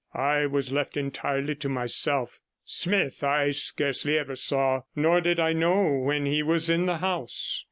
I 0.15 0.47
was 0.47 0.71
left 0.71 0.97
entirely 0.97 1.53
to 1.57 1.69
myself. 1.69 2.39
Smith 2.65 3.23
I 3.23 3.51
scarcely 3.51 4.17
ever 4.17 4.35
saw, 4.35 4.81
nor 4.95 5.21
did 5.21 5.39
I 5.39 5.53
know 5.53 5.83
when 5.89 6.25
he 6.25 6.41
was 6.41 6.71
in 6.71 6.87
the 6.87 6.97
house. 6.97 7.59